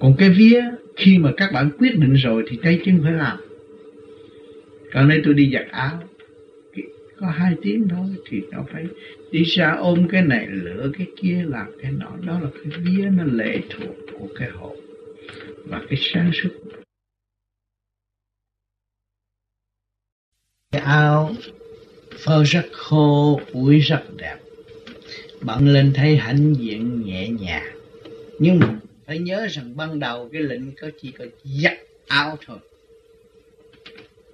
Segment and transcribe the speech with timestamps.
[0.00, 0.62] còn cái vía,
[0.96, 3.38] khi mà các bạn quyết định rồi thì tay chân phải làm.
[4.92, 6.02] Còn đây tôi đi giặt áo
[7.20, 8.84] có hai tiếng thôi thì nó phải
[9.30, 12.16] đi ra ôm cái này, lửa cái kia, làm cái nọ.
[12.26, 14.76] Đó là cái vía nó lệ thuộc của cái hồn
[15.64, 16.50] và cái sáng suốt.
[20.72, 21.34] Cái áo
[22.24, 24.36] phơ rất khô, ủi rất đẹp.
[25.40, 27.76] Bạn lên thấy hãnh diện nhẹ nhàng,
[28.38, 28.79] nhưng mà
[29.10, 32.58] phải nhớ rằng ban đầu cái lệnh có chỉ có giặt áo thôi.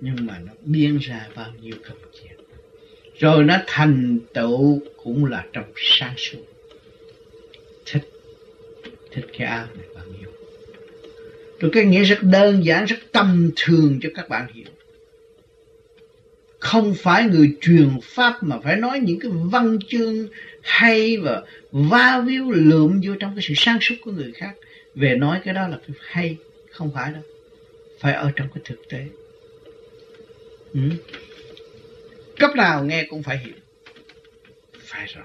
[0.00, 2.38] Nhưng mà nó biên ra bao nhiêu công chuyện
[3.18, 6.38] rồi nó thành tựu cũng là trong sáng suốt.
[7.86, 8.02] Thích
[9.12, 10.30] thích cái áo này bao nhiêu.
[11.60, 14.66] Rồi cái nghĩa rất đơn giản, rất tầm thường cho các bạn hiểu
[16.66, 20.28] không phải người truyền pháp mà phải nói những cái văn chương
[20.62, 21.42] hay và
[21.72, 24.54] va víu lượm vô trong cái sự sáng suốt của người khác.
[24.94, 26.36] Về nói cái đó là cái hay,
[26.70, 27.22] không phải đâu.
[28.00, 29.06] Phải ở trong cái thực tế.
[30.74, 30.80] Ừ.
[32.38, 33.54] cấp nào nghe cũng phải hiểu.
[34.78, 35.22] Phải rõ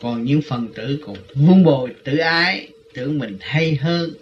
[0.00, 4.14] còn những phần tử còn vun bồi, tự ái, tưởng mình hay hơn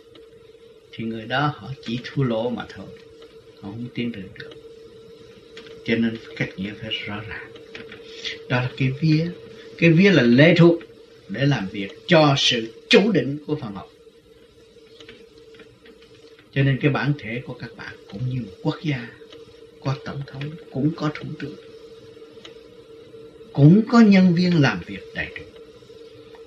[0.97, 2.87] thì người đó họ chỉ thua lỗ mà thôi.
[3.61, 4.51] Họ không tiến được được.
[5.85, 7.53] Cho nên cách nghĩa phải rõ ràng.
[8.49, 9.31] Đó là cái vía.
[9.79, 10.81] Cái vía là lệ thuộc
[11.29, 13.91] để làm việc cho sự chủ định của phần học.
[16.55, 19.09] Cho nên cái bản thể của các bạn cũng như một quốc gia,
[19.85, 21.57] có tổng thống, cũng có thủ tướng,
[23.53, 25.45] cũng có nhân viên làm việc đầy đủ.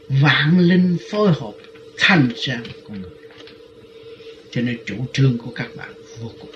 [0.09, 1.53] Vạn linh phối hợp
[1.97, 3.11] thành ra con người
[4.51, 6.49] cho nên chủ trương của các bạn vô cùng.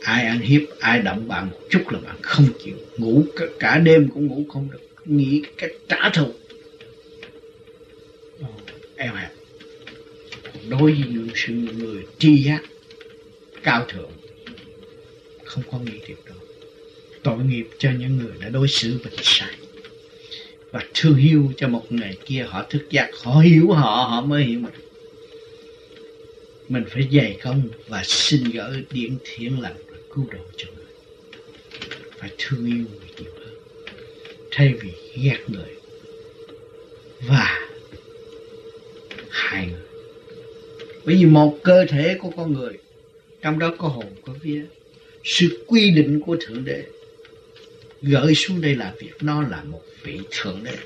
[0.00, 2.74] Ai ăn hiếp ai động bạn một chút là bạn không chịu.
[2.98, 4.78] Ngủ cả, cả đêm cũng ngủ không được.
[5.04, 6.32] Nghĩ cách trả thù.
[8.96, 9.30] Eo hẹp.
[10.68, 12.62] Đối với những sự người tri giác
[13.62, 14.10] cao thượng
[15.44, 16.34] không có nghĩ điều đó
[17.22, 19.54] tội nghiệp cho những người đã đối xử mình sai.
[20.70, 24.44] Và thương yêu cho một ngày kia họ thức giác họ hiểu họ họ mới
[24.44, 24.74] hiểu mình
[26.68, 29.76] mình phải dày công và xin gửi điển thiện lành
[30.14, 30.84] cứu độ cho người.
[32.18, 33.54] Phải thương yêu người nhiều hơn,
[34.50, 34.90] thay vì
[35.22, 35.74] ghét người.
[37.28, 37.68] Và
[39.30, 39.80] hại người.
[41.04, 42.72] Bởi vì một cơ thể của con người,
[43.42, 44.62] trong đó có hồn, có vía,
[45.24, 46.84] sự quy định của thượng đế
[48.02, 50.76] gửi xuống đây là việc nó là một vị thượng đế.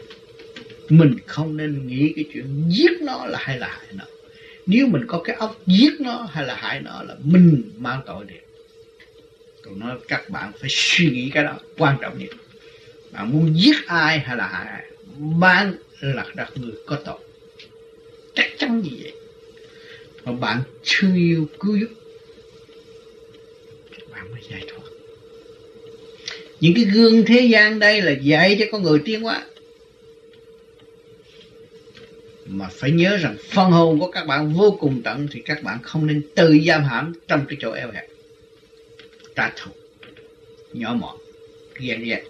[0.88, 4.04] Mình không nên nghĩ cái chuyện giết nó là hay là hại nó
[4.68, 8.24] nếu mình có cái óc giết nó hay là hại nó là mình mang tội
[8.24, 8.48] được
[9.68, 12.28] tôi nói các bạn phải suy nghĩ cái đó, quan trọng nhất.
[13.12, 14.84] Bạn muốn giết ai hay là hại ai?
[15.38, 17.18] Bạn là đặt người có tội.
[18.34, 19.12] Chắc chắn như vậy.
[20.24, 21.88] Mà bạn thương yêu, cứu giúp
[24.12, 24.84] bạn mới giải thoát.
[26.60, 29.44] Những cái gương thế gian đây là dạy cho con người tiến hóa
[32.48, 35.78] mà phải nhớ rằng phần hồn của các bạn vô cùng tận thì các bạn
[35.82, 38.08] không nên tự giam hãm trong cái chỗ eo hẹp.
[39.36, 39.70] Trả thù
[40.72, 41.16] nhỏ mọn,
[41.80, 42.22] ghen ghét,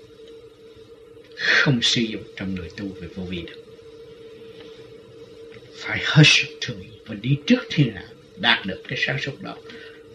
[1.37, 3.65] không sử dụng trong người tu về vô vi được.
[5.75, 8.05] Phải hết sức thương yêu và đi trước thiên hạ
[8.37, 9.57] đạt được cái sáng suốt đó,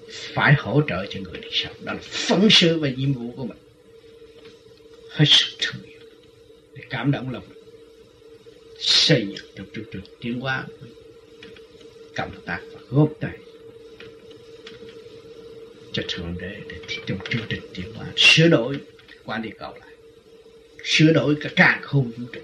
[0.10, 1.74] phải hỗ trợ cho người đi sau.
[1.84, 3.58] Đó là phấn sự và nhiệm vụ của mình.
[5.10, 6.00] Hết sức thương yêu
[6.76, 7.44] để cảm động lòng
[8.84, 10.66] xây dựng trong chương trình tiến hóa
[12.16, 13.38] cộng tác và góp tay
[15.94, 18.80] cho thượng đế để trong chương trình tiến hóa, sửa đổi
[19.26, 19.94] quan địa cầu lại,
[20.84, 22.42] sửa đổi cả càng không vũ trụ.